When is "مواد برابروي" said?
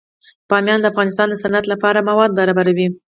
2.09-2.87